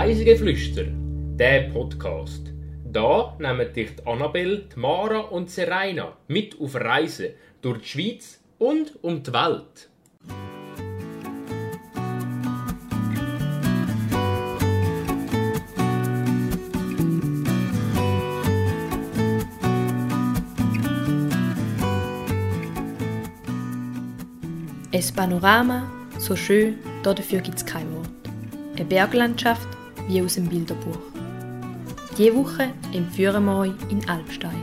Reisegeflüster, 0.00 0.84
der 1.36 1.68
Podcast. 1.68 2.54
Da 2.90 3.36
nehmen 3.38 3.70
dich 3.70 3.96
die 3.96 4.06
Annabelle, 4.06 4.64
Mara 4.74 5.18
und 5.18 5.50
Serena 5.50 6.16
mit 6.26 6.58
auf 6.58 6.74
Reisen 6.74 7.34
durch 7.60 7.82
die 7.82 7.86
Schweiz 7.86 8.40
und 8.56 8.92
um 9.02 9.22
die 9.22 9.30
Welt. 9.30 9.90
Ein 24.94 25.14
Panorama, 25.14 25.90
so 26.16 26.34
schön, 26.36 26.78
dafür 27.02 27.40
gibt 27.40 27.58
es 27.58 27.66
kein 27.66 27.94
Wort. 27.94 28.08
Eine 28.76 28.86
Berglandschaft 28.86 29.68
wie 30.08 30.22
aus 30.22 30.34
dem 30.34 30.48
Bilderbuch. 30.48 30.98
Diese 32.16 32.34
Woche 32.34 32.72
entführen 32.92 33.44
wir 33.44 33.56
euch 33.58 33.90
in 33.90 34.08
Alpstein. 34.08 34.60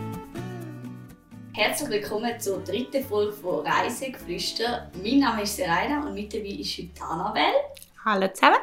Herzlich 1.53 1.89
willkommen 1.89 2.39
zur 2.39 2.59
dritten 2.63 3.03
Folge 3.03 3.33
von 3.33 3.65
Reisegeflüster. 3.65 4.91
Mein 5.03 5.19
Name 5.19 5.43
ist 5.43 5.55
Serena 5.55 6.05
und 6.05 6.13
mit 6.13 6.33
dabei 6.33 6.49
ist 6.49 6.77
heute 6.77 7.01
Annabelle. 7.01 7.55
Hallo 8.05 8.27
zusammen. 8.33 8.57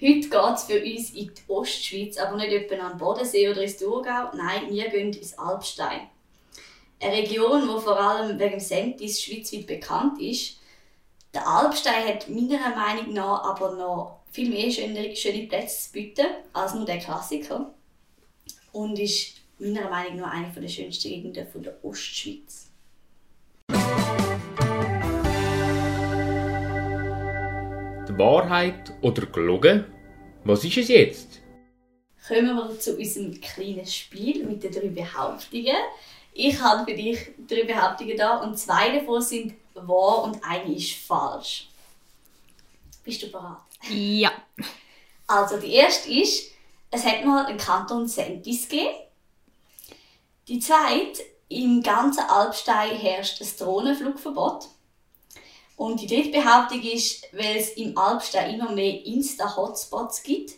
Heute 0.00 0.28
geht 0.28 0.34
es 0.54 0.62
für 0.64 0.82
uns 0.82 1.10
in 1.10 1.30
die 1.34 1.42
Ostschweiz, 1.48 2.18
aber 2.18 2.36
nicht 2.36 2.52
etwa 2.52 2.86
an 2.86 2.92
den 2.92 2.98
Bodensee 2.98 3.48
oder 3.48 3.62
ins 3.62 3.76
Thurgau. 3.76 4.30
Nein, 4.34 4.70
wir 4.70 4.88
gehen 4.88 5.12
ins 5.12 5.38
Alpstein. 5.38 6.08
Eine 7.00 7.16
Region, 7.16 7.62
die 7.62 7.82
vor 7.82 8.00
allem 8.00 8.38
wegen 8.38 8.60
Sentis 8.60 9.22
schweizweit 9.22 9.66
bekannt 9.66 10.20
ist. 10.20 10.58
Der 11.34 11.46
Alpstein 11.46 12.08
hat 12.08 12.28
meiner 12.28 12.74
Meinung 12.74 13.12
nach 13.12 13.44
aber 13.44 13.72
noch 13.72 14.23
viel 14.34 14.50
mehr 14.50 14.68
schöne, 14.68 15.14
schöne 15.14 15.46
Plätze 15.46 15.86
zu 15.86 15.92
bieten 15.92 16.26
als 16.52 16.74
nur 16.74 16.84
der 16.84 16.98
Klassiker. 16.98 17.72
Und 18.72 18.98
ist 18.98 19.36
meiner 19.60 19.88
Meinung 19.88 20.16
nach 20.16 20.32
eine 20.32 20.50
der 20.50 20.66
schönsten 20.66 21.08
Gegenden 21.08 21.46
von 21.46 21.62
der 21.62 21.76
Ostschweiz. 21.84 22.72
Die 28.08 28.18
Wahrheit 28.18 28.92
oder 29.02 29.26
gelogen? 29.26 29.84
Was 30.42 30.64
ist 30.64 30.78
es 30.78 30.88
jetzt? 30.88 31.40
Kommen 32.26 32.56
wir 32.56 32.76
zu 32.80 32.96
unserem 32.96 33.40
kleinen 33.40 33.86
Spiel 33.86 34.44
mit 34.44 34.64
den 34.64 34.72
drei 34.72 34.88
Behauptungen. 34.88 35.76
Ich 36.32 36.60
habe 36.60 36.90
für 36.90 36.96
dich 36.96 37.18
drei 37.46 37.62
Behauptungen 37.62 38.16
da 38.16 38.38
und 38.38 38.58
zwei 38.58 38.98
davon 38.98 39.22
sind 39.22 39.54
wahr 39.74 40.24
und 40.24 40.42
eine 40.42 40.74
ist 40.74 40.94
falsch. 40.94 41.68
Bist 43.04 43.22
du 43.22 43.30
bereit? 43.30 43.58
Ja. 43.90 44.32
Also 45.26 45.58
die 45.58 45.72
erste 45.72 46.10
ist, 46.10 46.50
es 46.90 47.04
hat 47.04 47.24
mal 47.24 47.46
einen 47.46 47.58
Kanton 47.58 48.08
Sentis 48.08 48.68
gegeben. 48.68 48.94
Die 50.48 50.58
zweite, 50.58 51.22
im 51.48 51.82
ganzen 51.82 52.24
Alpstein 52.24 52.96
herrscht 52.96 53.40
ein 53.40 53.48
Drohnenflugverbot. 53.58 54.68
Und 55.76 56.00
die 56.00 56.06
dritte 56.06 56.30
Behauptung 56.30 56.82
ist, 56.82 57.24
weil 57.32 57.56
es 57.56 57.70
im 57.70 57.96
Alpstein 57.98 58.54
immer 58.54 58.72
mehr 58.72 59.04
Insta-Hotspots 59.04 60.22
gibt, 60.22 60.52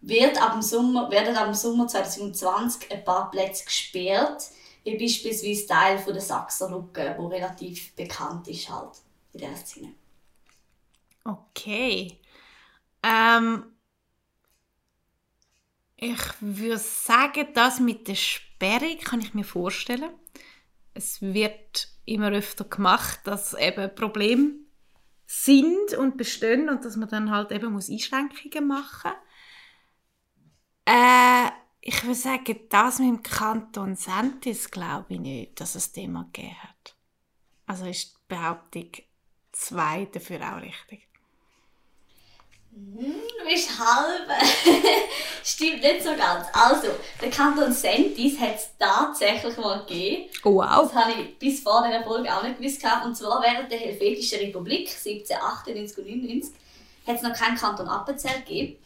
wird 0.00 0.40
ab 0.40 0.52
dem 0.52 0.62
Sommer, 0.62 1.10
werden 1.10 1.36
ab 1.36 1.46
dem 1.46 1.54
Sommer 1.54 1.86
2020 1.86 2.90
ein 2.90 3.04
paar 3.04 3.30
Plätze 3.30 3.64
gesperrt, 3.64 4.44
wie 4.84 4.96
beispielsweise 4.96 5.66
Teil 5.66 5.98
von 5.98 6.14
der 6.14 6.22
Sachserlücke, 6.22 7.16
wo 7.18 7.26
relativ 7.26 7.94
bekannt 7.94 8.48
ist 8.48 8.70
halt 8.70 8.92
in 9.32 9.40
dieser 9.40 9.56
Szene. 9.56 9.94
Okay. 11.26 12.20
Ähm, 13.02 13.64
ich 15.96 16.20
würde 16.40 16.78
sagen, 16.78 17.48
das 17.54 17.80
mit 17.80 18.06
der 18.06 18.14
Sperrung 18.14 18.98
kann 18.98 19.20
ich 19.20 19.34
mir 19.34 19.44
vorstellen. 19.44 20.14
Es 20.94 21.20
wird 21.20 21.88
immer 22.04 22.30
öfter 22.30 22.64
gemacht, 22.64 23.20
dass 23.24 23.54
eben 23.54 23.94
Probleme 23.94 24.54
sind 25.26 25.94
und 25.98 26.16
bestehen 26.16 26.68
und 26.68 26.84
dass 26.84 26.96
man 26.96 27.08
dann 27.08 27.30
halt 27.30 27.50
eben 27.50 27.72
muss 27.72 27.90
Einschränkungen 27.90 28.68
machen 28.68 29.10
muss. 29.10 30.94
Äh, 30.94 31.50
ich 31.80 32.02
würde 32.04 32.14
sagen, 32.14 32.60
das 32.68 32.98
mit 32.98 33.08
dem 33.08 33.22
Kanton 33.22 33.96
Sentis 33.96 34.70
glaube 34.70 35.14
ich 35.14 35.20
nicht, 35.20 35.60
dass 35.60 35.74
es 35.74 35.92
Thema 35.92 36.24
gegeben 36.32 36.62
hat. 36.62 36.96
Also 37.66 37.86
ist 37.86 38.14
die 38.14 38.34
Behauptung 38.34 38.90
2 39.52 40.06
dafür 40.06 40.40
auch 40.40 40.62
richtig. 40.62 41.08
Hm, 42.76 43.14
du 43.38 43.48
bist 43.48 43.70
halb. 43.78 44.28
Stimmt 45.42 45.80
nicht 45.80 46.02
so 46.02 46.10
ganz. 46.14 46.46
Also, 46.52 46.88
der 47.22 47.30
Kanton 47.30 47.72
Sentis 47.72 48.38
hat 48.38 48.56
es 48.56 48.68
tatsächlich 48.78 49.56
mal 49.56 49.80
gegeben. 49.86 50.28
Oh, 50.44 50.56
wow. 50.56 50.82
Das 50.82 50.94
habe 50.94 51.12
ich 51.12 51.38
bis 51.38 51.60
vor 51.60 51.82
dieser 51.86 52.04
Folge 52.04 52.30
auch 52.30 52.42
nicht 52.42 52.58
gewusst. 52.58 52.84
Und 53.02 53.16
zwar 53.16 53.42
während 53.42 53.72
der 53.72 53.78
Helvetischen 53.78 54.40
Republik 54.40 54.88
1798 54.88 55.98
und 55.98 56.06
99 56.06 56.54
hat 57.06 57.16
es 57.16 57.22
noch 57.22 57.32
keinen 57.32 57.56
Kanton 57.56 57.88
Appenzell 57.88 58.40
gegeben. 58.40 58.76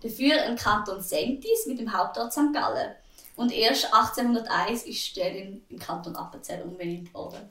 Dafür 0.00 0.42
ein 0.42 0.56
Kanton 0.56 1.02
Sentis 1.02 1.66
mit 1.66 1.80
dem 1.80 1.92
Hauptort 1.92 2.32
St. 2.32 2.52
Gallen. 2.52 2.94
Und 3.34 3.52
erst 3.52 3.92
1801 3.92 4.84
ist 4.84 5.16
der 5.16 5.32
den 5.32 5.64
Kanton 5.80 6.14
Appenzell 6.14 6.62
umbenannt 6.62 7.12
worden. 7.14 7.50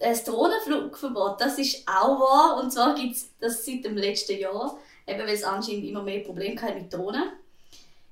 Das 0.00 0.24
Drohnenflugverbot, 0.24 1.38
das 1.42 1.58
ist 1.58 1.86
auch 1.86 2.18
wahr. 2.18 2.58
Und 2.62 2.70
zwar 2.72 2.94
gibt 2.94 3.16
es 3.16 3.28
das 3.38 3.66
seit 3.66 3.84
dem 3.84 3.98
letzten 3.98 4.38
Jahr, 4.38 4.78
eben 5.06 5.20
weil 5.20 5.28
es 5.28 5.44
anscheinend 5.44 5.84
immer 5.84 6.02
mehr 6.02 6.20
Probleme 6.20 6.60
hat 6.60 6.74
mit 6.74 6.92
Drohnen. 6.92 7.32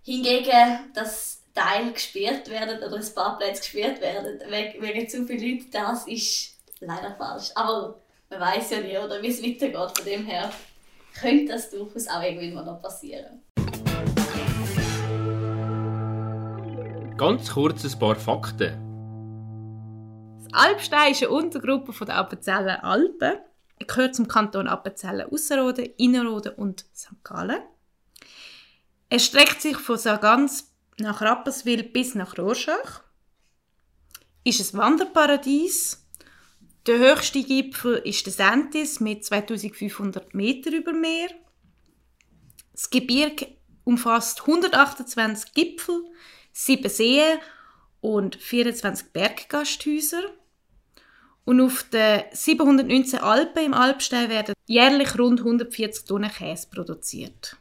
Hingegen, 0.03 0.93
dass 0.93 1.41
Teile 1.55 1.93
gesperrt 1.93 2.51
werden 2.51 2.83
oder 2.83 2.95
ein 2.95 3.15
paar 3.15 3.39
Plätze 3.39 3.63
gesperrt 3.63 4.03
werden 4.03 4.39
wegen, 4.51 5.09
zu 5.09 5.27
vielen 5.27 5.41
Leuten, 5.41 5.71
das 5.71 6.07
ist 6.07 6.59
leider 6.81 7.17
falsch. 7.17 7.53
Aber 7.55 7.99
man 8.29 8.41
weiß 8.41 8.71
ja 8.71 8.81
nie, 8.81 8.99
oder 8.99 9.23
wie 9.23 9.29
es 9.29 9.43
weitergeht. 9.43 9.97
Von 9.97 10.05
dem 10.05 10.27
her 10.27 10.53
könnte 11.19 11.53
das 11.53 11.71
durchaus 11.71 12.07
auch 12.07 12.23
irgendwann 12.23 12.53
mal 12.53 12.65
noch 12.67 12.83
passieren. 12.83 13.43
Ganz 17.17 17.51
kurz 17.51 17.83
ein 17.83 17.99
paar 17.99 18.17
Fakten. 18.17 18.88
Alpstein 20.59 21.13
ist 21.13 21.23
eine 21.23 21.31
Untergruppe 21.31 22.05
der 22.05 22.17
Appenzeller 22.17 22.83
Alpen. 22.83 23.39
Er 23.79 23.87
gehört 23.87 24.17
zum 24.17 24.27
Kanton 24.27 24.67
Appenzellen 24.67 25.31
Ausserrhoden, 25.31 25.89
Innerrhoden 25.99 26.55
und 26.55 26.85
St. 26.97 27.23
Gallen. 27.23 27.63
Er 29.09 29.21
streckt 29.21 29.63
sich 29.63 29.77
von 29.77 29.97
Sargans 29.97 30.75
nach 30.99 31.21
Rapperswil 31.21 31.85
bis 31.85 32.17
nach 32.17 32.37
Rorschach. 32.37 33.05
Ist 34.43 34.75
ein 34.75 34.79
Wanderparadies. 34.79 36.05
Der 36.87 36.99
höchste 36.99 37.45
Gipfel 37.45 37.99
ist 37.99 38.27
der 38.27 38.33
Sentis 38.33 38.99
mit 38.99 39.25
2500 39.25 40.35
Meter 40.35 40.73
über 40.73 40.93
Meer. 40.93 41.29
Das 42.73 42.91
Gebirge 42.91 43.59
umfasst 43.85 44.41
128 44.41 45.55
Gipfel, 45.55 46.05
sieben 46.53 46.91
Seen 46.91 47.39
und 48.01 48.35
24 48.35 49.13
Berggasthäuser. 49.13 50.25
Und 51.49 51.63
auf 51.63 51.83
den 51.85 52.25
719 52.31 53.21
Alpen 53.21 53.65
im 53.65 53.73
Alpstein 53.73 54.29
werden 54.29 54.53
jährlich 54.67 55.19
rund 55.19 55.41
140 55.41 56.05
Tonnen 56.05 56.31
Käse 56.31 56.69
produziert. 56.71 57.57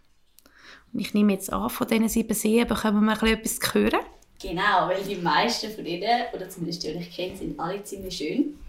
Und 0.92 1.00
ich 1.00 1.14
nehme 1.14 1.32
jetzt 1.32 1.54
an, 1.54 1.70
von 1.70 1.88
diesen 1.88 2.10
sieben 2.10 2.34
Seen 2.34 2.68
bekommen 2.68 3.06
wir 3.06 3.24
ein 3.24 3.30
etwas 3.30 3.62
zu 3.62 3.74
hören. 3.76 4.02
Genau, 4.42 4.90
weil 4.90 5.02
die 5.04 5.16
meisten 5.16 5.72
von 5.72 5.86
ihnen, 5.86 6.22
oder 6.34 6.50
zumindest 6.50 6.84
die, 6.84 6.92
die 6.92 7.00
ich 7.00 7.16
kenne, 7.16 7.38
sind 7.38 7.58
alle 7.58 7.82
ziemlich 7.82 8.18
schön. 8.18 8.60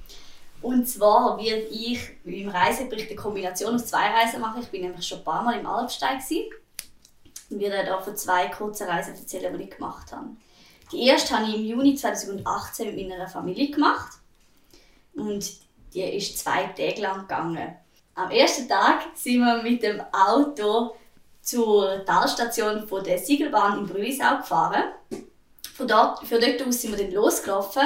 Und 0.62 0.88
zwar 0.88 1.36
werde 1.36 1.66
ich 1.66 1.98
im 2.24 2.48
Reisebericht 2.48 3.10
eine 3.10 3.16
Kombination 3.16 3.74
aus 3.74 3.86
zwei 3.86 4.10
Reisen 4.10 4.40
machen. 4.40 4.62
Ich 4.62 4.68
bin 4.68 4.82
nämlich 4.82 5.04
schon 5.04 5.18
ein 5.18 5.24
paar 5.24 5.42
Mal 5.42 5.58
im 5.58 5.66
Alpstein 5.66 6.20
gewesen 6.20 6.44
und 7.50 7.58
werde 7.58 7.88
da 7.88 8.00
von 8.00 8.16
zwei 8.16 8.46
kurzen 8.50 8.86
Reisen 8.86 9.16
erzählen, 9.16 9.58
die 9.58 9.64
ich 9.64 9.70
gemacht 9.70 10.12
habe. 10.12 10.28
Die 10.92 11.08
erste 11.08 11.36
habe 11.36 11.50
ich 11.50 11.56
im 11.56 11.64
Juni 11.64 11.96
2018 11.96 12.94
mit 12.94 13.08
meiner 13.08 13.26
Familie 13.26 13.72
gemacht 13.72 14.17
und 15.18 15.50
die 15.94 16.02
ist 16.02 16.38
zwei 16.38 16.64
Tage 16.64 17.00
lang 17.00 17.22
gegangen. 17.22 17.76
Am 18.14 18.30
ersten 18.30 18.68
Tag 18.68 19.02
sind 19.14 19.40
wir 19.40 19.62
mit 19.62 19.82
dem 19.82 20.02
Auto 20.12 20.96
zur 21.40 22.04
Talstation 22.04 22.86
von 22.86 23.04
der 23.04 23.18
Siegelbahn 23.18 23.78
in 23.78 23.86
Brülisau 23.86 24.38
gefahren. 24.38 24.84
Von 25.74 25.88
dort, 25.88 26.26
von 26.26 26.40
dort 26.40 26.66
aus 26.66 26.82
sind 26.82 26.96
wir 26.96 27.04
dann 27.04 27.14
losgelaufen 27.14 27.82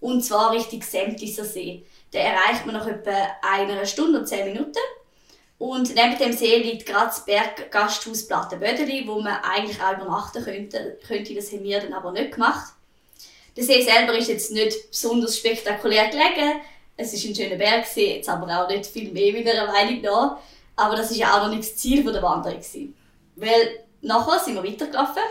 und 0.00 0.22
zwar 0.22 0.52
Richtung 0.52 0.82
Semtisser 0.82 1.44
See. 1.44 1.86
Den 2.12 2.20
erreicht 2.20 2.66
man 2.66 2.74
nach 2.74 2.86
etwa 2.86 3.12
einer 3.40 3.86
Stunde 3.86 4.18
und 4.18 4.26
zehn 4.26 4.52
Minuten. 4.52 4.78
Und 5.58 5.94
neben 5.94 6.18
dem 6.18 6.32
See 6.32 6.58
liegt 6.58 6.86
gerade 6.86 7.06
das 7.06 7.24
Berggasthaus 7.24 8.26
Plattenbödeli, 8.26 9.06
wo 9.06 9.20
man 9.20 9.38
eigentlich 9.42 9.80
auch 9.80 9.92
übernachten 9.92 10.42
könnte. 10.44 10.98
könnte. 11.06 11.34
Das 11.34 11.52
haben 11.52 11.62
wir 11.62 11.80
dann 11.80 11.92
aber 11.92 12.10
nicht 12.12 12.32
gemacht. 12.32 12.74
Der 13.56 13.64
See 13.64 13.82
selber 13.82 14.16
ist 14.16 14.28
jetzt 14.28 14.50
nicht 14.50 14.90
besonders 14.90 15.36
spektakulär 15.36 16.08
gelegen. 16.08 16.60
Es 16.96 17.12
ist 17.12 17.24
ein 17.24 17.34
schöner 17.34 17.56
Bergsee, 17.56 18.16
jetzt 18.16 18.28
aber 18.28 18.46
auch 18.62 18.68
nicht 18.68 18.86
viel 18.86 19.12
mehr 19.12 19.34
wieder 19.34 19.66
Meinung 19.66 20.00
nach. 20.00 20.36
Aber 20.76 20.96
das 20.96 21.10
war 21.10 21.16
ja 21.16 21.36
auch 21.36 21.46
noch 21.46 21.54
nicht 21.54 21.68
das 21.68 21.76
Ziel 21.76 22.02
der 22.02 22.22
Wanderung. 22.22 22.60
Weil 23.36 23.84
nachher 24.00 24.38
sind 24.38 24.54
wir 24.54 24.64
weitergelaufen 24.64 25.22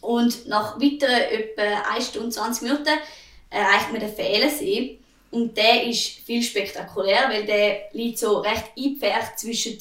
und 0.00 0.46
nach 0.46 0.80
weiteren 0.80 1.20
etwa 1.30 1.92
1 1.92 2.06
Stunde 2.08 2.30
20 2.30 2.62
Minuten 2.62 2.88
erreicht 3.50 3.90
man 3.90 4.00
den 4.00 4.14
Fehlensee. 4.14 4.98
Und 5.30 5.56
der 5.56 5.84
ist 5.84 6.20
viel 6.24 6.42
spektakulär, 6.42 7.28
weil 7.28 7.44
der 7.44 7.88
liegt 7.92 8.18
so 8.18 8.38
recht 8.38 8.64
eingepfercht 8.76 9.38
zwischen 9.38 9.78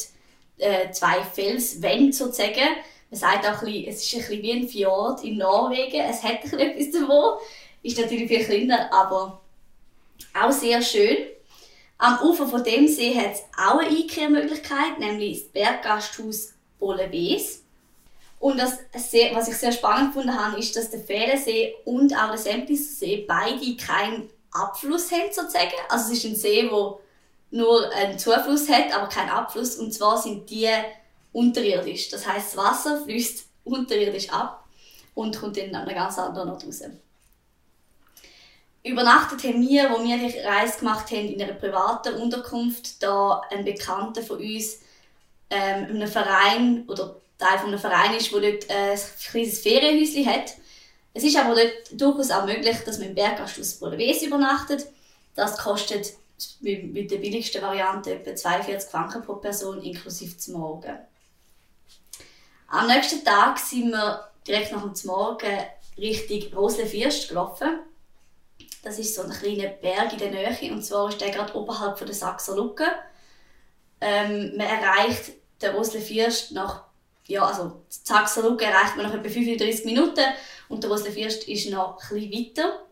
äh, 0.57 0.91
zwei 0.91 1.23
Felswänden 1.23 2.11
sozusagen. 2.11 2.75
Man 3.09 3.19
sagt 3.19 3.45
auch 3.45 3.61
ein 3.61 3.65
bisschen, 3.65 3.87
es 3.87 4.03
ist 4.03 4.13
ein 4.13 4.19
bisschen 4.19 4.43
wie 4.43 4.51
ein 4.51 4.67
Fjord 4.67 5.23
in 5.23 5.37
Norwegen. 5.37 6.01
Es 6.01 6.23
hat 6.23 6.43
ein 6.43 6.59
etwas 6.59 6.91
davon. 6.91 7.39
Ist 7.83 7.99
natürlich 7.99 8.27
viel 8.27 8.43
kleiner, 8.43 8.91
aber 8.91 9.41
auch 10.33 10.51
sehr 10.51 10.81
schön. 10.81 11.17
Am 11.99 12.21
Ufer 12.21 12.47
von 12.47 12.63
dem 12.63 12.87
See 12.87 13.15
hat 13.15 13.33
es 13.33 13.43
auch 13.57 13.79
eine 13.79 13.89
Einkehrmöglichkeit, 13.89 14.99
nämlich 14.99 15.41
das 15.41 15.49
Berggasthaus 15.49 16.53
Bollewees. 16.79 17.63
Und 18.39 18.59
das, 18.59 18.77
was 18.93 19.47
ich 19.47 19.57
sehr 19.57 19.71
spannend 19.71 20.13
gefunden 20.13 20.37
habe, 20.37 20.59
ist, 20.59 20.75
dass 20.75 20.91
der 20.91 20.99
Fehlensee 20.99 21.73
und 21.85 22.13
auch 22.13 22.29
der 22.29 22.37
Semplisser 22.37 22.93
See 22.93 23.25
beide 23.27 23.75
keinen 23.77 24.29
Abfluss 24.51 25.11
haben, 25.11 25.31
sozusagen. 25.31 25.71
Also 25.89 26.11
es 26.11 26.19
ist 26.19 26.25
ein 26.25 26.35
See, 26.35 26.69
wo 26.69 26.99
nur 27.49 27.91
einen 27.93 28.19
Zufluss 28.19 28.69
hat, 28.69 28.93
aber 28.93 29.07
keinen 29.07 29.29
Abfluss. 29.29 29.77
Und 29.77 29.91
zwar 29.91 30.21
sind 30.21 30.49
die 30.49 30.69
unterirdisch. 31.31 32.09
Das 32.09 32.27
heißt, 32.27 32.49
das 32.49 32.57
Wasser 32.57 33.03
fließt 33.03 33.45
unterirdisch 33.63 34.29
ab 34.29 34.65
und 35.13 35.39
kommt 35.39 35.57
dann 35.57 35.73
an 35.75 35.87
einer 35.87 35.93
ganz 35.93 36.17
anderen 36.17 36.49
Ort 36.49 36.65
raus. 36.65 36.81
Übernachtet 38.83 39.43
haben 39.43 39.67
wir, 39.67 39.89
wo 39.91 40.03
wir 40.03 40.17
die 40.17 40.39
Reise 40.39 40.79
gemacht 40.79 41.11
haben, 41.11 41.27
in 41.27 41.41
einer 41.41 41.53
privaten 41.53 42.15
Unterkunft, 42.15 43.03
da 43.03 43.41
ein 43.49 43.65
Bekannter 43.65 44.21
von 44.21 44.37
uns 44.37 44.79
ähm, 45.49 45.89
in 45.89 45.95
einem 45.97 46.07
Verein 46.07 46.85
oder 46.87 47.15
Teil 47.37 47.59
von 47.59 47.67
einem 47.67 47.79
Verein 47.79 48.15
ist, 48.15 48.31
der 48.31 48.39
dort 48.39 48.69
äh, 48.69 48.91
ein 48.91 48.99
kleines 49.29 49.59
Ferienhäuschen 49.59 50.25
hat. 50.25 50.53
Es 51.13 51.23
ist 51.23 51.35
aber 51.35 51.55
dort 51.55 52.01
durchaus 52.01 52.31
auch 52.31 52.45
möglich, 52.45 52.77
dass 52.85 52.99
man 52.99 53.09
im 53.09 53.15
Berggasthaus 53.15 53.75
Bollewees 53.75 54.21
übernachtet. 54.21 54.85
Das 55.35 55.57
kostet 55.57 56.13
mit 56.61 57.11
der 57.11 57.17
billigsten 57.17 57.61
Variante 57.61 58.13
etwa 58.13 58.35
42 58.35 58.89
Franken 58.89 59.23
pro 59.23 59.35
Person 59.35 59.81
inklusive 59.81 60.37
zum 60.37 60.59
Morgen. 60.59 60.97
Am 62.69 62.87
nächsten 62.87 63.23
Tag 63.23 63.57
sind 63.59 63.91
wir 63.91 64.29
direkt 64.45 64.73
nach 64.73 64.81
dem 64.81 64.93
Morgen 65.05 65.57
Richtung 65.97 66.53
Roslefirst 66.53 67.29
gelaufen. 67.29 67.79
Das 68.83 68.99
ist 68.99 69.15
so 69.15 69.21
ein 69.21 69.31
kleiner 69.31 69.69
Berg 69.69 70.13
in 70.13 70.19
der 70.19 70.31
Nähe 70.31 70.71
und 70.73 70.83
zwar 70.83 71.09
ist 71.09 71.21
der 71.21 71.31
gerade 71.31 71.55
oberhalb 71.55 71.97
von 71.97 72.07
der 72.07 72.15
Sachser 72.15 72.55
Lucke. 72.57 72.85
Ähm, 74.01 74.57
man 74.57 74.67
erreicht 74.67 75.31
den 75.61 75.75
Roslefirst 75.75 76.51
nach 76.51 76.83
ja, 77.27 77.45
also 77.45 77.83
die 77.89 78.07
Sachser 78.07 78.41
Lucke 78.41 78.65
erreicht 78.65 78.95
man 78.95 79.05
nach 79.05 79.13
etwa 79.13 79.29
35 79.29 79.85
Minuten 79.85 80.23
und 80.69 80.83
der 80.83 80.89
Roslefirst 80.89 81.47
ist 81.47 81.69
noch 81.69 81.97
etwas 81.97 82.11
weiter. 82.11 82.85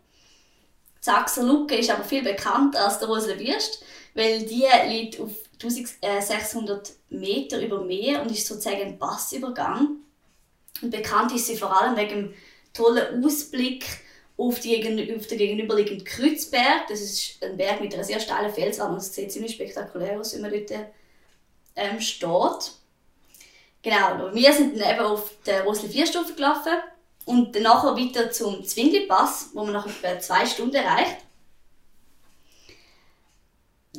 Die 1.00 1.06
Sachser 1.06 1.44
Lucke 1.44 1.76
ist 1.76 1.90
aber 1.90 2.04
viel 2.04 2.24
bekannter 2.24 2.86
als 2.86 3.00
der 3.00 3.08
Roslefirst, 3.08 3.84
weil 4.16 4.44
die 4.46 4.66
liegt 4.88 5.20
auf 5.20 5.32
1600 5.62 6.94
Meter 7.10 7.62
über 7.62 7.82
Meer 7.82 8.22
und 8.22 8.32
ist 8.32 8.48
sozusagen 8.48 8.82
ein 8.82 8.98
Passübergang. 8.98 9.98
Und 10.82 10.92
bekannt 10.92 11.34
ist 11.34 11.48
sie 11.48 11.58
vor 11.58 11.80
allem 11.80 11.96
wegen 11.96 12.10
dem 12.10 12.34
tollen 12.74 13.24
Ausblick 13.24 13.86
auf, 14.38 14.60
die, 14.60 15.16
auf 15.16 15.28
den 15.28 15.38
gegenüberliegenden 15.38 16.06
Kreuzberg. 16.06 16.88
Das 16.90 17.02
ist 17.02 17.44
ein 17.44 17.58
Berg 17.58 17.82
mit 17.82 17.94
einer 17.94 18.04
sehr 18.04 18.20
steilen 18.20 18.54
Felswand 18.54 18.94
und 18.94 18.98
es 18.98 19.14
sieht 19.14 19.32
ziemlich 19.32 19.54
spektakulär 19.54 20.20
aus, 20.20 20.34
wenn 20.34 20.42
man 20.42 20.52
dort 20.52 20.72
ähm, 21.76 22.00
steht. 22.02 22.72
Genau, 23.82 24.34
wir 24.34 24.54
sind 24.54 24.80
dann 24.80 24.96
eben 24.96 25.06
auf 25.06 25.32
der 25.46 25.64
Rosli 25.64 25.90
4 25.90 26.08
Stufe 26.08 26.34
gelaufen 26.34 26.74
und 27.26 27.56
dann 27.56 27.64
weiter 27.64 28.32
zum 28.32 28.64
Zwingli-Pass, 28.64 29.52
wo 29.54 29.64
man 29.64 29.74
nach 29.74 29.86
etwa 29.86 30.20
zwei 30.20 30.46
Stunden 30.46 30.76
erreicht. 30.76 31.18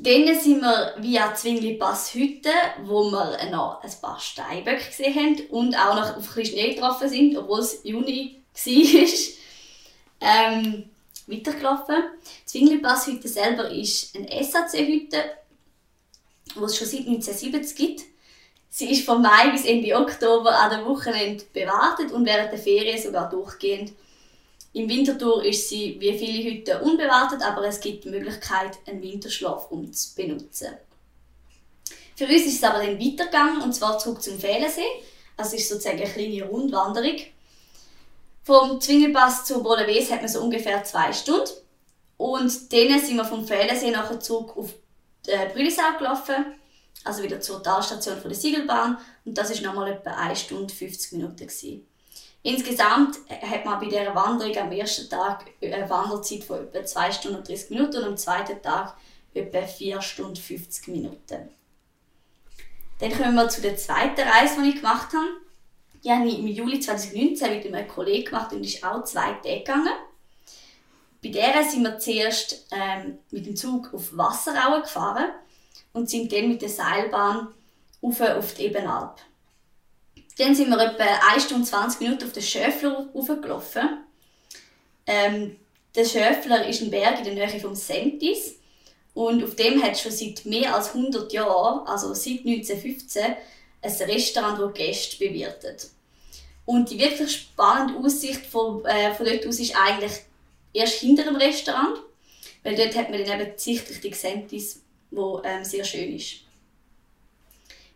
Dann 0.07 0.39
sind 0.39 0.61
wir 0.61 0.95
via 0.99 1.35
Zwingli-Pass 1.35 2.15
Hütte, 2.15 2.53
wo 2.85 3.11
wir 3.11 3.51
noch 3.51 3.83
ein 3.83 3.91
paar 4.01 4.21
Steinböcke 4.21 4.87
gesehen 4.87 5.17
haben 5.17 5.41
und 5.51 5.75
auch 5.75 5.97
noch 5.97 6.17
auf 6.17 6.37
ein 6.37 6.47
Schnee 6.47 6.75
getroffen 6.75 7.09
sind, 7.09 7.37
obwohl 7.37 7.59
es 7.59 7.81
Juni 7.83 8.41
war. 8.55 9.09
ähm, 10.55 10.85
weitergelaufen. 11.27 12.05
Zwingli-Pass 12.45 13.09
Hütte 13.09 13.27
selber 13.27 13.69
ist 13.69 14.15
eine 14.15 14.29
SAC-Hütte, 14.45 15.25
die 16.55 16.63
es 16.63 16.77
schon 16.77 16.87
seit 16.87 17.01
1970 17.01 17.77
gibt. 17.77 18.03
Sie 18.69 18.93
ist 18.93 19.05
von 19.05 19.21
Mai 19.21 19.51
bis 19.51 19.65
Ende 19.65 19.97
Oktober 19.97 20.57
an 20.57 20.71
den 20.71 20.87
Wochenende 20.87 21.43
bewartet 21.53 22.13
und 22.13 22.25
während 22.27 22.53
der 22.53 22.61
Ferien 22.61 23.03
sogar 23.03 23.29
durchgehend. 23.29 23.91
Im 24.77 24.91
Wintertour 24.91 25.43
ist 25.43 25.71
sie 25.71 25.97
wie 25.99 26.19
viele 26.19 26.51
Hütten 26.51 26.83
unbewartet, 26.83 27.41
aber 27.41 27.67
es 27.67 27.81
gibt 27.81 28.05
die 28.05 28.11
Möglichkeit, 28.11 28.79
einen 28.87 29.01
Winterschlaf 29.01 29.71
zu 29.71 30.15
benutzen. 30.15 30.69
Für 32.15 32.25
uns 32.25 32.43
ist 32.43 32.57
es 32.57 32.63
aber 32.63 32.85
dann 32.85 33.01
weitergegangen, 33.01 33.63
und 33.63 33.73
zwar 33.73 33.99
zurück 33.99 34.23
zum 34.23 34.39
Fehlensee. 34.39 34.83
Es 35.39 35.55
ist 35.55 35.71
sozusagen 35.71 35.99
eine 35.99 36.11
kleine 36.11 36.45
Rundwanderung. 36.45 37.17
Vom 38.43 38.79
Zwingelpass 38.79 39.47
zu 39.47 39.63
Bollewees 39.63 40.11
hat 40.11 40.21
man 40.21 40.29
so 40.29 40.43
ungefähr 40.43 40.85
zwei 40.85 41.11
Stunden. 41.11 41.51
Und 42.19 42.73
dann 42.73 43.01
sind 43.01 43.17
wir 43.17 43.25
vom 43.25 43.47
Fehlensee 43.47 43.91
nachher 43.91 44.21
zurück 44.21 44.59
auf 44.59 44.75
die 45.27 45.53
Brülisau 45.55 45.97
gelaufen 45.99 46.55
also 47.07 47.23
wieder 47.23 47.41
zur 47.41 47.63
Talstation 47.63 48.21
von 48.21 48.31
der 48.31 48.39
Siegelbahn 48.39 48.99
und 49.25 49.39
das 49.39 49.51
ist 49.51 49.63
nochmal 49.63 49.93
etwa 49.93 50.11
1 50.11 50.41
Stunde 50.41 50.75
50 50.75 51.13
Minuten 51.13 51.37
gewesen. 51.37 51.87
Insgesamt 52.47 53.17
hat 53.29 53.65
man 53.65 53.81
bei 53.81 53.87
dieser 53.87 54.15
Wanderung 54.15 54.57
am 54.57 54.71
ersten 54.71 55.11
Tag 55.11 55.47
eine 55.61 55.91
Wanderzeit 55.91 56.45
von 56.45 56.59
etwa 56.59 56.85
2 56.85 57.11
Stunden 57.11 57.39
und 57.39 57.49
30 57.49 57.71
Minuten 57.71 57.97
und 57.97 58.05
am 58.05 58.17
zweiten 58.17 58.63
Tag 58.63 58.97
etwa 59.35 59.63
4 59.63 60.01
Stunden 60.01 60.37
50 60.37 60.87
Minuten. 60.87 61.49
Dann 63.01 63.13
kommen 63.13 63.35
wir 63.35 63.49
zu 63.49 63.63
der 63.63 63.77
zweiten 63.77 64.21
Reise, 64.21 64.63
die 64.63 64.69
ich 64.69 64.77
gemacht 64.77 65.09
habe. 65.13 65.27
Die 66.05 66.13
habe 66.13 66.29
ich 66.29 66.39
im 66.39 66.47
Juli 66.47 66.79
2019 66.79 67.53
mit 67.53 67.75
einem 67.75 67.89
Kollegen 67.89 68.27
gemacht 68.27 68.53
und 68.53 68.63
ist 68.63 68.85
auch 68.85 69.03
zwei 69.03 69.33
Tage 69.33 69.59
gegangen. 69.59 69.95
Bei 71.25 71.31
der 71.31 71.65
sind 71.65 71.83
wir 71.83 71.99
zuerst 71.99 72.69
ähm, 72.71 73.19
mit 73.33 73.47
dem 73.47 73.57
Zug 73.57 73.93
auf 73.93 74.17
Wasserauen 74.17 74.83
gefahren 74.83 75.33
und 75.93 76.09
sind 76.09 76.33
dann 76.33 76.49
mit 76.49 76.63
der 76.63 76.69
Seilbahn 76.69 77.49
auf 78.03 78.55
die 78.55 78.67
Ebenalp. 78.67 79.21
Dann 80.39 80.55
sind 80.55 80.69
wir 80.69 80.79
etwa 80.79 81.05
1 81.33 81.45
Stunde 81.45 81.67
20 81.67 82.01
Minuten 82.01 82.25
auf 82.25 82.33
den 82.33 82.43
Schöfler 82.43 83.09
raufgelaufen. 83.15 84.05
Ähm, 85.07 85.57
der 85.95 86.05
Schöfler 86.05 86.69
ist 86.69 86.83
ein 86.83 86.91
Berg 86.91 87.19
in 87.19 87.25
der 87.25 87.35
Nähe 87.35 87.61
vom 87.61 87.75
Sentis 87.75 88.57
und 89.15 89.43
auf 89.43 89.57
dem 89.57 89.83
hat 89.83 89.99
schon 89.99 90.13
seit 90.13 90.45
mehr 90.45 90.75
als 90.75 90.95
100 90.95 91.33
Jahren, 91.33 91.87
also 91.87 92.13
seit 92.13 92.41
1915, 92.45 93.37
ein 93.81 93.93
Restaurant, 93.93 94.61
das 94.61 94.75
Gäste 94.75 95.17
bewirtet. 95.17 95.91
Und 96.67 96.91
die 96.91 96.99
wirklich 96.99 97.33
spannende 97.33 97.99
Aussicht 97.99 98.45
von, 98.45 98.85
äh, 98.85 99.15
von 99.15 99.25
dort 99.25 99.47
aus 99.47 99.59
ist 99.59 99.75
eigentlich 99.75 100.13
erst 100.73 101.01
hinter 101.01 101.25
dem 101.25 101.37
Restaurant, 101.37 101.99
weil 102.63 102.75
dort 102.75 102.95
hat 102.95 103.09
man 103.09 103.25
dann 103.25 103.41
eben 103.41 103.53
die 103.57 103.63
Sicht 103.63 104.17
Sentis 104.17 104.83
wo 105.11 105.41
ähm, 105.45 105.65
sehr 105.65 105.85
schön 105.85 106.15
ist. 106.15 106.41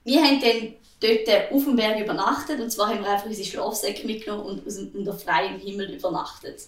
Wir 0.04 0.22
haben 0.22 0.40
dann 0.40 0.74
dort 1.00 1.52
auf 1.52 1.64
dem 1.64 1.76
Berg 1.76 2.00
übernachtet 2.00 2.60
und 2.60 2.70
zwar 2.70 2.88
haben 2.88 3.00
wir 3.00 3.10
einfach 3.10 3.26
unsere 3.26 3.48
Schlafsäcke 3.48 4.06
mitgenommen 4.06 4.44
und 4.44 4.66
aus 4.66 4.76
dem, 4.76 4.92
unter 4.94 5.14
freiem 5.14 5.58
Himmel 5.58 5.94
übernachtet. 5.94 6.62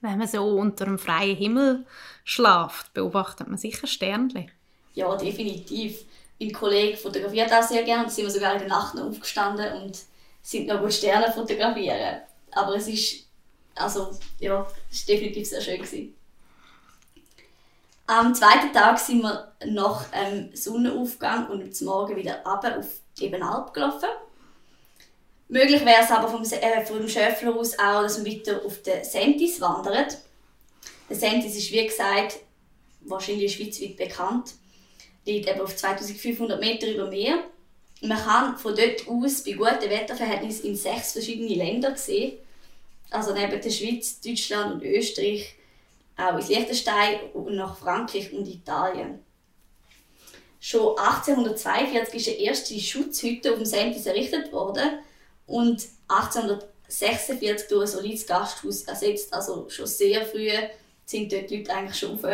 Wenn 0.00 0.18
man 0.18 0.28
so 0.28 0.44
unter 0.44 0.86
einem 0.86 0.98
freien 0.98 1.36
Himmel 1.36 1.86
schlaft, 2.24 2.92
beobachtet 2.92 3.48
man 3.48 3.58
sicher 3.58 3.86
Sternchen. 3.86 4.50
Ja, 4.94 5.16
definitiv. 5.16 6.04
Mein 6.38 6.52
Kollege 6.52 6.96
fotografiert 6.96 7.52
auch 7.52 7.62
sehr 7.62 7.82
gerne. 7.84 8.04
Da 8.04 8.10
sind 8.10 8.24
wir 8.24 8.30
sogar 8.30 8.52
in 8.52 8.58
der 8.60 8.68
Nacht 8.68 8.94
noch 8.94 9.06
aufgestanden 9.06 9.82
und 9.82 9.98
sind 10.42 10.66
noch 10.66 10.90
Sterne 10.90 11.32
fotografieren. 11.32 12.20
Aber 12.52 12.76
es 12.76 12.86
ist, 12.86 13.26
also, 13.74 14.10
ja, 14.38 14.66
es 14.90 15.08
war 15.08 15.14
definitiv 15.14 15.48
sehr 15.48 15.60
schön. 15.60 15.78
Gewesen. 15.78 16.13
Am 18.06 18.34
zweiten 18.34 18.70
Tag 18.70 18.98
sind 18.98 19.22
wir 19.22 19.50
nach 19.64 20.04
ähm, 20.12 20.50
Sonnenaufgang 20.52 21.48
und 21.48 21.74
zum 21.74 21.86
Morgen 21.86 22.16
wieder 22.16 22.42
runter 22.44 22.78
auf 22.78 23.00
die 23.18 23.24
Ebenalp 23.24 23.72
gelaufen. 23.72 24.10
Möglich 25.48 25.82
wäre 25.86 26.02
es 26.02 26.10
aber 26.10 26.28
vom, 26.28 26.42
äh, 26.42 26.84
vom 26.84 27.08
Schöffler 27.08 27.56
aus 27.56 27.78
auch, 27.78 28.02
dass 28.02 28.18
man 28.18 28.26
weiter 28.26 28.60
auf 28.62 28.82
den 28.82 29.02
Sentis 29.02 29.58
wandert. 29.58 30.18
Der 31.08 31.16
Sentis 31.16 31.56
ist, 31.56 31.72
wie 31.72 31.86
gesagt, 31.86 32.40
wahrscheinlich 33.00 33.54
schweizweit 33.54 33.96
bekannt. 33.96 34.52
Liegt 35.24 35.48
eben 35.48 35.62
auf 35.62 35.74
2500 35.74 36.60
Meter 36.60 36.86
über 36.86 37.06
Meer. 37.06 37.42
Man 38.02 38.18
kann 38.18 38.58
von 38.58 38.76
dort 38.76 39.08
aus 39.08 39.42
bei 39.44 39.52
guten 39.52 39.88
Wetterverhältnissen 39.88 40.66
in 40.66 40.76
sechs 40.76 41.12
verschiedene 41.12 41.54
Länder 41.54 41.96
sehen. 41.96 42.38
Also 43.10 43.32
neben 43.32 43.58
der 43.58 43.70
Schweiz, 43.70 44.20
Deutschland 44.20 44.74
und 44.74 44.82
Österreich 44.82 45.54
auch 46.16 46.36
ins 46.36 46.48
Liechtenstein 46.48 47.30
und 47.32 47.56
nach 47.56 47.76
Frankreich 47.76 48.32
und 48.32 48.46
Italien. 48.46 49.24
Schon 50.60 50.96
1842 50.96 52.14
ist 52.14 52.26
die 52.26 52.42
erste 52.42 52.80
Schutzhütte 52.80 53.50
auf 53.50 53.56
dem 53.56 53.66
Sentis 53.66 54.06
errichtet 54.06 54.52
worden 54.52 54.98
und 55.46 55.86
1846 56.08 57.68
durch 57.68 57.82
ein 57.82 57.86
solides 57.86 58.26
Gasthaus 58.26 58.82
ersetzt. 58.82 59.34
Also 59.34 59.68
schon 59.68 59.86
sehr 59.86 60.24
früh 60.24 60.48
sind 61.04 61.30
dort 61.32 61.50
die 61.50 61.58
Leute 61.58 61.74
eigentlich 61.74 61.98
schon 61.98 62.14
auf. 62.14 62.24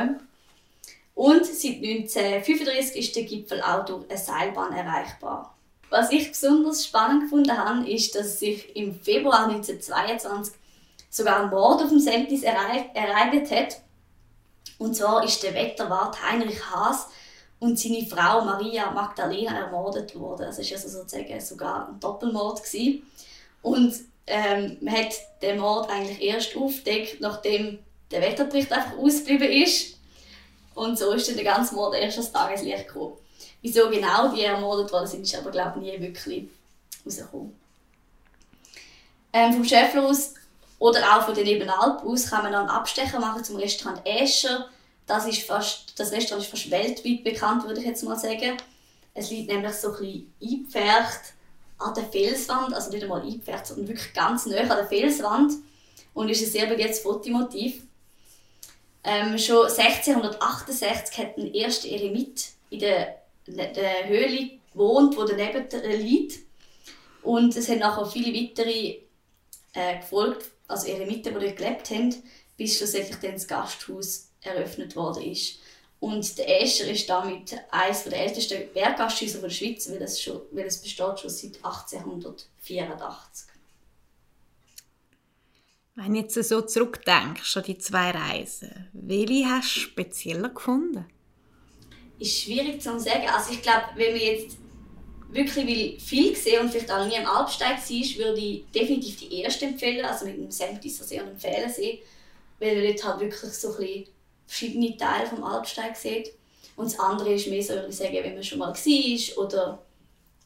Und 1.14 1.44
seit 1.44 1.76
1935 1.76 2.96
ist 2.96 3.16
der 3.16 3.24
Gipfel 3.24 3.60
auch 3.62 3.84
durch 3.84 4.08
eine 4.08 4.18
Seilbahn 4.18 4.72
erreichbar. 4.74 5.56
Was 5.90 6.12
ich 6.12 6.28
besonders 6.28 6.86
spannend 6.86 7.24
gefunden 7.24 7.58
habe, 7.58 7.90
ist, 7.90 8.14
dass 8.14 8.38
sich 8.38 8.76
im 8.76 8.94
Februar 8.94 9.48
1922 9.48 10.54
sogar 11.10 11.42
ein 11.42 11.50
Mord 11.50 11.82
auf 11.82 11.90
dem 11.90 11.98
Sentis 11.98 12.42
ereignet 12.42 13.50
hat. 13.50 13.80
Und 14.78 14.94
zwar 14.94 15.24
ist 15.24 15.42
der 15.42 15.52
Wetterwart 15.52 16.22
Heinrich 16.22 16.64
Haas 16.70 17.08
und 17.58 17.78
seine 17.78 18.06
Frau 18.06 18.42
Maria 18.42 18.90
Magdalena 18.92 19.58
ermordet 19.58 20.18
worden. 20.18 20.46
Das 20.46 20.58
ist 20.58 20.72
also 20.72 20.88
sozusagen 20.88 21.40
sogar 21.40 21.88
ein 21.88 22.00
Doppelmord 22.00 22.62
gewesen. 22.62 23.02
Und 23.60 23.94
ähm, 24.26 24.78
man 24.80 24.94
hat 24.94 25.12
den 25.42 25.58
Mord 25.58 25.90
eigentlich 25.90 26.22
erst 26.22 26.56
aufgedeckt, 26.56 27.20
nachdem 27.20 27.80
der 28.10 28.22
Wetterbericht 28.22 28.72
einfach 28.72 28.96
ausgeblieben 28.96 29.50
ist. 29.50 29.98
Und 30.74 30.98
so 30.98 31.12
ist 31.12 31.28
dann 31.28 31.36
der 31.36 31.44
ganze 31.44 31.74
Mord 31.74 31.94
erst 31.94 32.16
ans 32.16 32.32
Tageslicht 32.32 32.86
gekommen. 32.88 33.14
Wieso 33.60 33.90
genau 33.90 34.34
die 34.34 34.42
ermordet 34.42 34.90
worden 34.92 35.06
sind, 35.06 35.22
ist 35.22 35.34
aber 35.34 35.50
glaube 35.50 35.80
ich 35.80 35.92
nie 35.92 36.00
wirklich 36.00 36.48
rausgekommen. 37.04 37.54
Ähm, 39.32 39.52
vom 39.52 39.64
Schäffler 39.64 40.04
aus 40.04 40.34
oder 40.80 41.14
auch 41.14 41.26
von 41.26 41.34
den 41.34 41.44
Nebenalp 41.44 42.02
aus 42.04 42.30
kann 42.30 42.42
man 42.42 42.52
dann 42.52 42.62
einen 42.62 42.70
Abstecher 42.70 43.20
machen 43.20 43.44
zum 43.44 43.56
Restaurant 43.56 44.00
Escher. 44.04 44.66
Das, 45.06 45.26
ist 45.26 45.42
fast, 45.42 45.92
das 45.98 46.10
Restaurant 46.10 46.42
ist 46.42 46.50
fast 46.50 46.70
weltweit 46.70 47.22
bekannt, 47.22 47.64
würde 47.64 47.80
ich 47.80 47.86
jetzt 47.86 48.02
mal 48.02 48.18
sagen. 48.18 48.56
Es 49.12 49.30
liegt 49.30 49.50
nämlich 49.50 49.74
so 49.74 49.92
ein 49.92 49.98
bisschen 49.98 50.34
eingepfercht 50.42 51.34
an 51.78 51.94
der 51.94 52.04
Felswand, 52.04 52.72
also 52.72 52.90
nicht 52.90 53.02
einmal 53.02 53.20
eingepfercht, 53.20 53.66
sondern 53.66 53.88
wirklich 53.88 54.14
ganz 54.14 54.46
nah 54.46 54.56
an 54.56 54.68
der 54.68 54.86
Felswand 54.86 55.52
und 56.14 56.30
ist 56.30 56.42
ein 56.42 56.50
sehr 56.50 56.66
beliebtes 56.66 57.00
Fotomotiv. 57.00 57.82
Ähm, 59.04 59.36
schon 59.36 59.66
1668 59.66 61.18
hat 61.18 61.36
ein 61.36 61.52
erster 61.52 61.88
Eremit 61.88 62.52
in 62.70 62.78
der, 62.78 63.16
der 63.46 64.08
Höhle 64.08 64.52
gewohnt, 64.72 65.14
wo 65.14 65.24
daneben 65.24 65.66
liegt. 66.00 66.38
Und 67.22 67.54
es 67.54 67.68
haben 67.68 67.80
nachher 67.80 68.06
viele 68.06 68.32
weitere 68.32 69.00
äh, 69.74 69.98
gefolgt, 69.98 70.50
also 70.70 70.86
Eremiten, 70.86 71.34
die 71.34 71.40
dort 71.40 71.56
gelebt 71.56 71.90
haben, 71.90 72.14
bis 72.56 72.78
schlussendlich 72.78 73.16
dann 73.16 73.32
das 73.32 73.48
Gasthaus 73.48 74.28
eröffnet 74.42 74.96
worden 74.96 75.24
ist. 75.24 75.58
Und 75.98 76.38
der 76.38 76.62
Escher 76.62 76.90
ist 76.90 77.08
damit 77.10 77.54
eines 77.70 78.04
der 78.04 78.18
ältesten 78.18 78.72
Berggasthäuser 78.72 79.40
der 79.40 79.50
Schweiz, 79.50 79.90
weil 79.90 80.00
es, 80.02 80.20
schon, 80.20 80.40
weil 80.50 80.64
es 80.64 80.80
besteht 80.80 81.20
schon 81.20 81.30
seit 81.30 81.56
1884. 81.56 83.48
Wenn 85.96 86.14
du 86.14 86.20
jetzt 86.20 86.34
so 86.34 86.62
zurückdenkst 86.62 87.56
an 87.58 87.62
die 87.64 87.76
zwei 87.76 88.10
Reisen, 88.12 88.88
welche 88.94 89.44
hast 89.46 89.76
du 89.76 89.80
spezieller 89.80 90.48
gefunden? 90.48 91.04
Ist 92.18 92.40
schwierig 92.40 92.80
zu 92.80 92.98
sagen. 92.98 93.28
Also 93.28 93.52
ich 93.52 93.60
glaube, 93.60 93.84
wenn 93.96 94.14
wir 94.14 94.34
jetzt 94.34 94.56
wirklich 95.32 95.66
will 95.66 96.00
viel 96.00 96.36
sehen 96.36 96.60
und 96.60 96.70
vielleicht 96.70 96.90
auch 96.90 97.06
nie 97.06 97.14
im 97.14 97.26
Alpsteig 97.26 97.78
war, 97.78 98.26
würde 98.26 98.40
ich 98.40 98.64
definitiv 98.74 99.16
die 99.18 99.40
erste 99.40 99.66
empfehlen, 99.66 100.04
also 100.04 100.26
mit 100.26 100.36
dem 100.36 100.50
Senftisser 100.50 101.04
See 101.04 101.20
und 101.20 101.28
dem 101.28 101.38
Fählensee, 101.38 102.02
weil 102.58 102.76
man 102.76 102.86
dort 102.86 103.04
halt 103.04 103.20
wirklich 103.20 103.52
so 103.52 103.76
ein 103.76 104.06
verschiedene 104.46 104.96
Teile 104.96 105.26
vom 105.26 105.44
Alpsteig 105.44 105.96
sieht. 105.96 106.32
Und 106.76 106.86
das 106.86 106.98
andere 106.98 107.34
ist 107.34 107.46
mehr 107.46 107.62
so, 107.62 107.74
würde 107.74 107.88
ich 107.88 107.96
sagen, 107.96 108.14
wenn 108.14 108.34
man 108.34 108.42
schon 108.42 108.58
mal 108.58 108.74
war 108.74 109.44
oder 109.44 109.82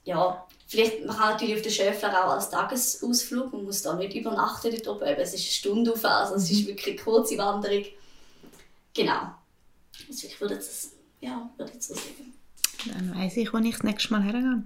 ja, 0.04 0.46
vielleicht, 0.66 1.04
man 1.04 1.16
kann 1.16 1.32
natürlich 1.32 1.56
auf 1.56 1.62
den 1.62 1.72
Schöfler 1.72 2.24
auch 2.24 2.32
als 2.32 2.50
Tagesausflug, 2.50 3.52
man 3.52 3.64
muss 3.64 3.82
da 3.82 3.94
nicht 3.94 4.14
übernachten 4.14 4.70
dort 4.70 4.88
oben, 4.88 5.04
es 5.04 5.34
ist 5.34 5.40
eine 5.40 5.50
Stunde 5.50 5.92
auf, 5.92 6.04
also 6.04 6.34
es 6.34 6.50
ist 6.50 6.62
mhm. 6.62 6.66
wirklich 6.68 6.96
eine 6.96 7.04
kurze 7.04 7.38
Wanderung. 7.38 7.84
Genau. 8.92 9.34
Also 10.08 10.26
ich 10.26 10.40
würde 10.40 10.54
jetzt, 10.54 10.92
ja, 11.20 11.48
würde 11.56 11.72
jetzt 11.72 11.88
so 11.88 11.94
sagen. 11.94 12.34
Dann 12.86 13.14
weiss 13.16 13.36
ich, 13.36 13.52
wo 13.52 13.58
ich 13.58 13.72
das 13.72 13.82
nächste 13.82 14.12
Mal 14.12 14.22
hergehe. 14.22 14.62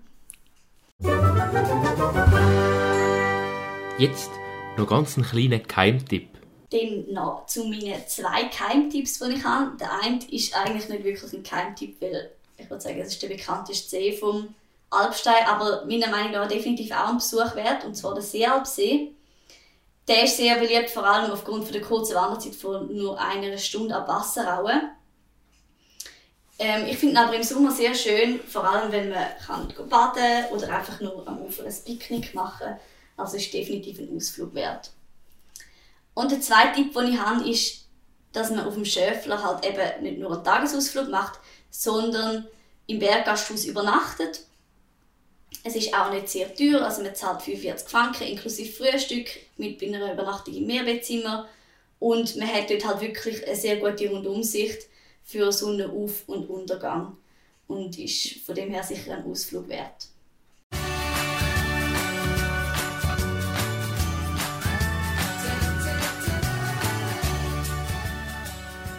Jetzt 3.98 4.30
noch 4.76 4.88
ganz 4.88 5.16
einen 5.16 5.26
kleinen 5.26 5.66
Keimtipp. 5.66 6.28
Dann 6.70 7.12
noch 7.12 7.46
zu 7.46 7.64
meinen 7.64 8.06
zwei 8.06 8.44
Keimtipps, 8.44 9.18
die 9.18 9.32
ich 9.32 9.44
habe. 9.44 9.76
Der 9.76 9.92
eine 10.00 10.18
ist 10.30 10.56
eigentlich 10.56 10.88
nicht 10.88 11.04
wirklich 11.04 11.32
ein 11.32 11.42
Keimtipp, 11.42 12.00
weil 12.00 12.30
ich 12.56 12.70
würde 12.70 12.82
sagen, 12.82 13.00
es 13.00 13.08
ist 13.08 13.22
der 13.22 13.28
bekannteste 13.28 13.88
See 13.88 14.12
vom 14.12 14.54
Alpstein, 14.90 15.46
aber 15.46 15.84
meiner 15.86 16.08
Meinung 16.08 16.32
nach 16.32 16.46
definitiv 16.48 16.92
auch 16.92 17.08
ein 17.08 17.16
Besuch 17.16 17.54
wert, 17.54 17.84
und 17.84 17.96
zwar 17.96 18.14
der 18.14 18.22
Seealpsee. 18.22 19.12
Der 20.06 20.24
ist 20.24 20.36
sehr 20.36 20.56
beliebt, 20.56 20.90
vor 20.90 21.04
allem 21.04 21.30
aufgrund 21.30 21.72
der 21.74 21.82
kurzen 21.82 22.14
Wanderzeit 22.14 22.54
von 22.54 22.94
nur 22.94 23.20
einer 23.20 23.58
Stunde 23.58 23.94
ab 23.94 24.08
Wasserauen. 24.08 24.90
Ähm, 26.58 26.86
ich 26.86 26.98
finde 26.98 27.20
aber 27.20 27.36
im 27.36 27.42
Sommer 27.42 27.70
sehr 27.70 27.94
schön, 27.94 28.40
vor 28.40 28.64
allem 28.64 28.90
wenn 28.90 29.10
man 29.10 29.26
kann 29.46 29.72
baden 29.88 30.46
oder 30.52 30.68
einfach 30.76 31.00
nur 31.00 31.26
am 31.26 31.42
Ufer 31.42 31.64
ein 31.64 31.74
Picknick 31.84 32.34
machen 32.34 32.66
kann. 32.66 32.80
Also 33.16 33.36
ist 33.36 33.52
definitiv 33.52 33.98
ein 33.98 34.14
Ausflug 34.16 34.54
wert. 34.54 34.90
Und 36.14 36.32
der 36.32 36.40
zweite 36.40 36.74
Tipp, 36.74 36.92
den 36.94 37.12
ich 37.12 37.20
habe, 37.20 37.48
ist, 37.48 37.86
dass 38.32 38.50
man 38.50 38.66
auf 38.66 38.74
dem 38.74 38.84
Schöfler 38.84 39.42
halt 39.42 39.64
eben 39.64 40.02
nicht 40.02 40.18
nur 40.18 40.32
einen 40.32 40.44
Tagesausflug 40.44 41.08
macht, 41.08 41.38
sondern 41.70 42.46
im 42.86 42.98
Berggasthaus 42.98 43.64
übernachtet. 43.64 44.40
Es 45.64 45.76
ist 45.76 45.94
auch 45.94 46.10
nicht 46.10 46.28
sehr 46.28 46.54
teuer, 46.54 46.82
also 46.82 47.02
man 47.02 47.14
zahlt 47.14 47.42
45 47.42 47.88
Franken 47.88 48.24
inklusive 48.24 48.72
Frühstück 48.72 49.28
mit 49.56 49.82
einer 49.82 50.12
Übernachtung 50.12 50.54
im 50.54 50.66
Mehrbettzimmer 50.66 51.48
und 51.98 52.36
man 52.36 52.52
hat 52.52 52.70
dort 52.70 52.86
halt 52.86 53.00
wirklich 53.00 53.46
eine 53.46 53.56
sehr 53.56 53.76
gute 53.76 54.08
Rundumsicht 54.08 54.88
für 55.28 55.52
Sonnenauf- 55.52 56.26
und 56.26 56.48
Untergang 56.48 57.18
und 57.66 57.98
ist 57.98 58.38
von 58.46 58.54
dem 58.54 58.70
her 58.70 58.82
sicher 58.82 59.14
ein 59.14 59.24
Ausflug 59.24 59.68
wert. 59.68 60.08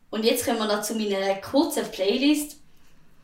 Und 0.09 0.25
jetzt 0.25 0.45
kommen 0.45 0.59
wir 0.59 0.67
noch 0.67 0.81
zu 0.81 0.95
meiner 0.95 1.35
kurzen 1.35 1.89
Playlist. 1.91 2.56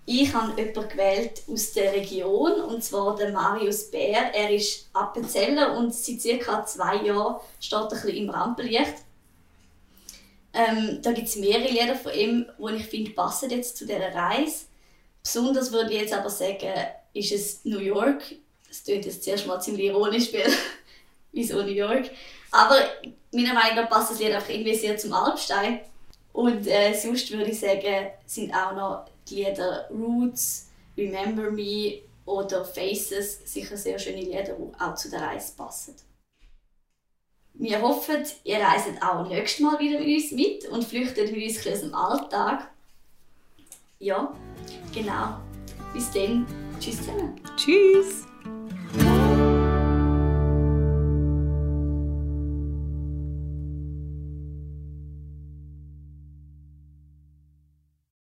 Ich 0.05 0.33
habe 0.33 0.59
jemanden 0.59 0.89
gewählt 0.89 1.43
aus 1.49 1.71
der 1.71 1.93
Region, 1.93 2.61
und 2.61 2.83
zwar 2.83 3.15
den 3.15 3.31
Marius 3.31 3.89
Bär. 3.89 4.33
Er 4.33 4.49
ist 4.49 4.89
Appenzeller 4.91 5.77
und 5.77 5.93
seit 5.95 6.41
ca. 6.41 6.65
zwei 6.65 6.97
Jahren 7.05 7.37
steht 7.59 7.79
er 7.91 8.03
ein 8.03 8.09
im 8.09 8.29
Rampenlicht. 8.29 8.95
Ähm, 10.53 10.99
da 11.01 11.13
gibt 11.13 11.29
es 11.29 11.37
mehrere 11.37 11.69
Lieder 11.69 11.95
von 11.95 12.13
ihm, 12.13 12.45
die 12.59 12.75
ich 12.75 12.85
finde, 12.85 13.11
passen 13.11 13.49
jetzt 13.49 13.77
zu 13.77 13.85
dieser 13.85 14.13
Reise. 14.13 14.65
Besonders 15.23 15.71
würde 15.71 15.93
ich 15.93 16.01
jetzt 16.01 16.13
aber 16.13 16.29
sagen, 16.29 16.73
ist 17.13 17.31
es 17.31 17.63
New 17.63 17.79
York. 17.79 18.23
Das 18.67 18.83
klingt 18.83 19.05
jetzt 19.05 19.23
zuerst 19.23 19.47
mal 19.47 19.61
ziemlich 19.61 19.85
ironisch, 19.85 20.33
weil 20.33 20.51
wieso 21.31 21.61
New 21.61 21.69
York? 21.69 22.11
Aber 22.51 22.75
meiner 23.31 23.53
Meinung 23.53 23.75
nach 23.77 23.89
passt 23.89 24.11
das 24.11 24.19
Lied 24.19 24.33
einfach 24.33 24.49
irgendwie 24.49 24.75
sehr 24.75 24.97
zum 24.97 25.13
Alpstein. 25.13 25.79
Und 26.33 26.67
äh, 26.67 26.93
sonst 26.93 27.31
würde 27.31 27.51
ich 27.51 27.59
sagen, 27.59 28.07
sind 28.25 28.53
auch 28.53 28.75
noch 28.75 29.05
die 29.29 29.43
Lieder 29.43 29.89
Roots, 29.89 30.69
Remember 30.97 31.51
Me 31.51 32.01
oder 32.25 32.63
Faces 32.63 33.41
sicher 33.45 33.77
sehr 33.77 33.99
schöne 33.99 34.21
Lieder, 34.21 34.43
die 34.43 34.81
auch 34.81 34.95
zu 34.95 35.09
der 35.09 35.21
Reise 35.21 35.53
passen. 35.55 35.95
Wir 37.55 37.81
hoffen, 37.81 38.25
ihr 38.43 38.57
reist 38.59 38.89
auch 39.01 39.27
nächstes 39.27 39.59
Mal 39.59 39.79
wieder 39.79 39.99
mit 39.99 40.07
uns 40.07 40.31
mit 40.31 40.65
und 40.69 40.83
flüchtet 40.83 41.31
mit 41.31 41.43
uns 41.45 41.67
aus 41.67 41.81
dem 41.81 41.93
Alltag. 41.93 42.69
Ja, 43.99 44.33
genau. 44.93 45.37
Bis 45.93 46.11
dann. 46.11 46.47
Tschüss 46.79 46.97
zusammen. 46.97 47.39
Tschüss! 47.55 48.25